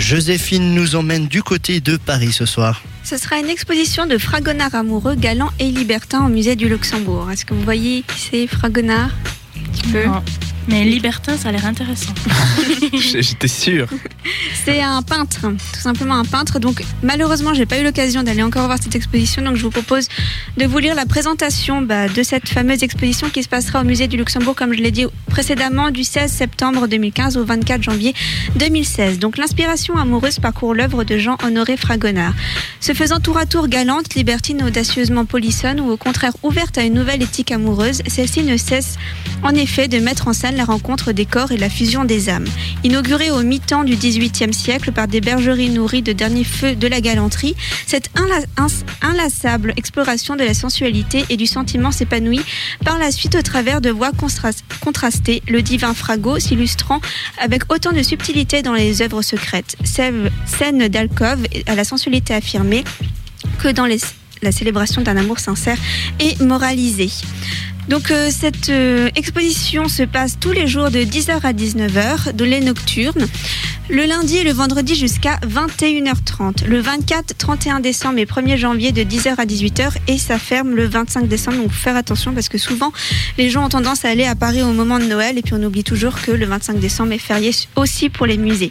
Joséphine 0.00 0.74
nous 0.74 0.96
emmène 0.96 1.28
du 1.28 1.42
côté 1.42 1.80
de 1.80 1.98
Paris 1.98 2.32
ce 2.32 2.46
soir. 2.46 2.82
Ce 3.04 3.18
sera 3.18 3.38
une 3.38 3.50
exposition 3.50 4.06
de 4.06 4.16
Fragonard 4.16 4.74
amoureux, 4.74 5.14
galant 5.14 5.50
et 5.58 5.70
libertin 5.70 6.24
au 6.24 6.28
musée 6.28 6.56
du 6.56 6.68
Luxembourg. 6.68 7.30
Est-ce 7.30 7.44
que 7.44 7.52
vous 7.52 7.62
voyez 7.62 8.02
qui 8.02 8.18
c'est 8.18 8.46
Fragonard? 8.46 9.10
Un 9.56 9.70
petit 9.70 9.92
peu. 9.92 10.06
Non. 10.06 10.22
Mais 10.68 10.84
libertin, 10.84 11.36
ça 11.36 11.48
a 11.48 11.52
l'air 11.52 11.66
intéressant. 11.66 12.12
J'étais 12.92 13.48
sûr. 13.48 13.88
C'est 14.64 14.82
un 14.82 15.02
peintre, 15.02 15.40
tout 15.40 15.80
simplement 15.80 16.14
un 16.14 16.24
peintre. 16.24 16.58
Donc 16.58 16.82
malheureusement, 17.02 17.54
j'ai 17.54 17.66
pas 17.66 17.78
eu 17.78 17.84
l'occasion 17.84 18.22
d'aller 18.22 18.42
encore 18.42 18.66
voir 18.66 18.78
cette 18.80 18.94
exposition, 18.94 19.42
donc 19.42 19.56
je 19.56 19.62
vous 19.62 19.70
propose 19.70 20.08
de 20.56 20.66
vous 20.66 20.78
lire 20.78 20.94
la 20.94 21.06
présentation 21.06 21.82
bah, 21.82 22.08
de 22.08 22.22
cette 22.22 22.48
fameuse 22.48 22.82
exposition 22.82 23.30
qui 23.30 23.42
se 23.42 23.48
passera 23.48 23.80
au 23.80 23.84
musée 23.84 24.06
du 24.06 24.16
Luxembourg, 24.16 24.54
comme 24.54 24.74
je 24.74 24.80
l'ai 24.80 24.90
dit 24.90 25.06
précédemment, 25.26 25.90
du 25.90 26.04
16 26.04 26.30
septembre 26.30 26.86
2015 26.86 27.36
au 27.36 27.44
24 27.44 27.82
janvier 27.82 28.14
2016. 28.56 29.18
Donc 29.18 29.38
l'inspiration 29.38 29.96
amoureuse 29.96 30.38
parcourt 30.38 30.74
l'œuvre 30.74 31.04
de 31.04 31.18
Jean-Honoré 31.18 31.76
Fragonard. 31.76 32.34
Se 32.80 32.92
faisant 32.92 33.20
tour 33.20 33.38
à 33.38 33.46
tour 33.46 33.68
galante, 33.68 34.14
libertine, 34.14 34.62
audacieusement 34.62 35.24
polissonne 35.24 35.80
ou 35.80 35.90
au 35.90 35.96
contraire 35.96 36.32
ouverte 36.42 36.78
à 36.78 36.82
une 36.82 36.94
nouvelle 36.94 37.22
éthique 37.22 37.52
amoureuse, 37.52 38.02
celle-ci 38.06 38.42
ne 38.42 38.56
cesse 38.56 38.96
en 39.42 39.54
effet 39.54 39.88
de 39.88 39.98
mettre 39.98 40.28
en 40.28 40.32
scène 40.32 40.49
la 40.56 40.64
rencontre 40.64 41.12
des 41.12 41.26
corps 41.26 41.52
et 41.52 41.56
la 41.56 41.70
fusion 41.70 42.04
des 42.04 42.28
âmes. 42.28 42.46
Inaugurée 42.84 43.30
au 43.30 43.42
mi-temps 43.42 43.84
du 43.84 43.96
XVIIIe 43.96 44.52
siècle 44.52 44.92
par 44.92 45.08
des 45.08 45.20
bergeries 45.20 45.70
nourries 45.70 46.02
de 46.02 46.12
derniers 46.12 46.44
feux 46.44 46.74
de 46.74 46.86
la 46.86 47.00
galanterie, 47.00 47.54
cette 47.86 48.10
inlassable 49.02 49.72
exploration 49.76 50.36
de 50.36 50.44
la 50.44 50.54
sensualité 50.54 51.24
et 51.30 51.36
du 51.36 51.46
sentiment 51.46 51.90
s'épanouit 51.90 52.42
par 52.84 52.98
la 52.98 53.10
suite 53.10 53.34
au 53.34 53.42
travers 53.42 53.80
de 53.80 53.90
voix 53.90 54.10
contras- 54.10 54.62
contrastées, 54.80 55.42
le 55.48 55.62
divin 55.62 55.94
Frago 55.94 56.38
s'illustrant 56.38 57.00
avec 57.40 57.72
autant 57.72 57.92
de 57.92 58.02
subtilité 58.02 58.62
dans 58.62 58.74
les 58.74 59.02
œuvres 59.02 59.22
secrètes, 59.22 59.76
scènes 59.84 60.88
d'alcôve 60.88 61.46
à 61.66 61.74
la 61.74 61.84
sensualité 61.84 62.34
affirmée 62.34 62.84
que 63.58 63.68
dans 63.68 63.86
la 63.86 64.52
célébration 64.52 65.02
d'un 65.02 65.16
amour 65.16 65.38
sincère 65.38 65.76
et 66.18 66.42
moralisé. 66.42 67.10
Donc 67.90 68.12
euh, 68.12 68.28
cette 68.30 68.68
euh, 68.68 69.10
exposition 69.16 69.88
se 69.88 70.04
passe 70.04 70.38
tous 70.38 70.52
les 70.52 70.68
jours 70.68 70.92
de 70.92 71.00
10h 71.00 71.40
à 71.42 71.52
19h, 71.52 72.32
de 72.36 72.44
les 72.44 72.60
nocturnes, 72.60 73.26
le 73.90 74.04
lundi 74.04 74.36
et 74.36 74.44
le 74.44 74.52
vendredi 74.52 74.94
jusqu'à 74.94 75.36
21h30, 75.38 76.66
le 76.66 76.80
24, 76.80 77.36
31 77.36 77.80
décembre 77.80 78.18
et 78.18 78.24
1er 78.24 78.56
janvier 78.56 78.92
de 78.92 79.02
10h 79.02 79.34
à 79.36 79.44
18h 79.44 79.90
et 80.06 80.16
ça 80.16 80.38
ferme 80.38 80.76
le 80.76 80.86
25 80.86 81.26
décembre. 81.26 81.58
Donc 81.58 81.72
faire 81.72 81.96
attention 81.96 82.32
parce 82.32 82.48
que 82.48 82.56
souvent 82.56 82.92
les 83.36 83.50
gens 83.50 83.64
ont 83.64 83.68
tendance 83.68 84.04
à 84.04 84.08
aller 84.08 84.24
à 84.24 84.36
Paris 84.36 84.62
au 84.62 84.72
moment 84.72 85.00
de 85.00 85.04
Noël 85.04 85.38
et 85.38 85.42
puis 85.42 85.54
on 85.54 85.62
oublie 85.62 85.82
toujours 85.82 86.20
que 86.22 86.30
le 86.30 86.46
25 86.46 86.78
décembre 86.78 87.12
est 87.12 87.18
férié 87.18 87.50
aussi 87.74 88.10
pour 88.10 88.26
les 88.26 88.38
musées. 88.38 88.70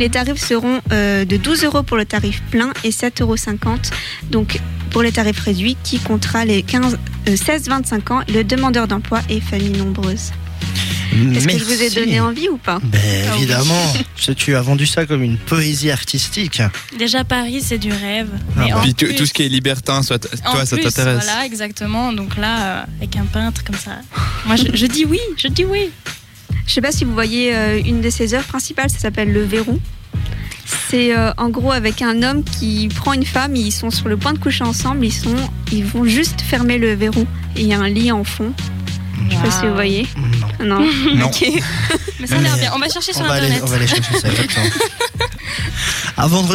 Les 0.00 0.10
tarifs 0.10 0.44
seront 0.44 0.80
euh, 0.92 1.24
de 1.24 1.36
12 1.36 1.64
euros 1.64 1.82
pour 1.84 1.96
le 1.96 2.04
tarif 2.04 2.42
plein 2.50 2.72
et 2.82 2.90
7,50 2.90 3.22
euros 3.22 3.36
donc 4.30 4.60
pour 4.90 5.02
les 5.02 5.12
tarifs 5.12 5.40
réduits 5.40 5.76
qui 5.84 6.00
comptera 6.00 6.44
les 6.44 6.62
15, 6.62 6.98
euh, 7.28 7.36
16-25 7.36 8.12
ans, 8.12 8.20
le 8.28 8.42
demandeur 8.42 8.88
d'emploi 8.88 9.20
et 9.30 9.40
famille 9.40 9.70
nombreuse. 9.70 10.32
Est-ce 11.34 11.46
que 11.48 11.58
je 11.58 11.64
vous 11.64 11.82
ai 11.82 11.90
donné 11.90 12.20
envie 12.20 12.48
ou 12.48 12.56
pas 12.58 12.78
Ben, 12.82 13.00
Ah 13.28 13.30
oui. 13.32 13.38
évidemment, 13.42 13.92
tu 14.36 14.54
as 14.54 14.62
vendu 14.62 14.86
ça 14.86 15.06
comme 15.06 15.22
une 15.22 15.36
poésie 15.38 15.90
artistique. 15.90 16.60
Déjà, 16.98 17.24
Paris, 17.24 17.60
c'est 17.62 17.78
du 17.78 17.90
rêve. 17.92 18.28
Ah 18.34 18.40
Mais 18.66 18.72
en 18.72 18.80
Puis 18.80 18.94
tu- 18.94 19.06
plus- 19.06 19.14
tout 19.16 19.26
ce 19.26 19.32
qui 19.32 19.42
est 19.44 19.48
libertin, 19.48 20.02
soit, 20.02 20.26
en 20.44 20.52
toi, 20.52 20.66
ça 20.66 20.76
t'intéresse. 20.76 21.24
Voilà, 21.24 21.44
exactement. 21.46 22.12
Donc 22.12 22.36
là, 22.36 22.58
euh, 22.80 22.84
avec 22.98 23.16
un 23.16 23.24
peintre 23.24 23.62
comme 23.64 23.76
ça, 23.76 23.92
moi, 24.46 24.56
je, 24.56 24.64
je 24.76 24.86
dis 24.86 25.04
oui, 25.04 25.20
je 25.36 25.48
dis 25.48 25.64
oui. 25.64 25.90
Je 26.66 26.74
sais 26.74 26.80
pas 26.80 26.90
si 26.92 27.04
vous 27.04 27.12
voyez 27.12 27.54
euh, 27.54 27.80
une 27.84 28.00
de 28.00 28.10
ses 28.10 28.34
œuvres 28.34 28.46
principales, 28.46 28.90
ça 28.90 28.98
s'appelle 28.98 29.32
Le 29.32 29.44
Verrou. 29.44 29.78
C'est 30.90 31.16
euh, 31.16 31.32
en 31.36 31.48
gros 31.48 31.70
avec 31.72 32.02
un 32.02 32.22
homme 32.24 32.42
qui 32.42 32.88
prend 32.94 33.12
une 33.12 33.24
femme, 33.24 33.54
ils 33.54 33.70
sont 33.72 33.90
sur 33.90 34.08
le 34.08 34.16
point 34.16 34.32
de 34.32 34.38
coucher 34.38 34.64
ensemble, 34.64 35.04
ils, 35.04 35.12
sont, 35.12 35.34
ils 35.72 35.84
vont 35.84 36.04
juste 36.04 36.40
fermer 36.40 36.78
le 36.78 36.94
verrou. 36.94 37.24
Et 37.56 37.62
il 37.62 37.66
y 37.68 37.72
a 37.74 37.78
un 37.80 37.88
lit 37.88 38.10
en 38.10 38.24
fond. 38.24 38.52
Je 39.28 39.34
sais 39.36 39.42
pas 39.42 39.50
si 39.50 39.66
vous 39.66 39.74
voyez. 39.74 40.06
Non. 40.60 40.80
Non. 40.80 41.14
Non. 41.16 41.26
Ok. 41.26 41.44
Mais 42.20 42.26
ça 42.26 42.36
a 42.36 42.40
l'air 42.40 42.56
bien. 42.56 42.72
On 42.74 42.78
va 42.78 42.88
chercher 42.88 43.12
On 43.14 43.18
sur 43.18 43.26
va, 43.26 43.34
aller, 43.34 43.46
Internet. 43.46 43.62
on 43.64 43.70
va 43.70 43.76
aller 43.76 43.86
chercher 43.86 44.18
ça, 44.18 44.28
exactement. 44.28 44.66
Avant 46.16 46.42
de 46.44 46.48